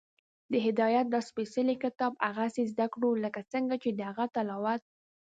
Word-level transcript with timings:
د 0.51 0.53
هدایت 0.65 1.05
دا 1.13 1.19
سپېڅلی 1.29 1.75
کتاب 1.83 2.11
هغسې 2.27 2.63
زده 2.71 2.87
کړو، 2.93 3.09
لکه 3.23 3.39
څنګه 3.53 3.75
چې 3.83 3.89
د 3.93 3.99
هغه 4.09 4.25
تلاوت 4.35 4.81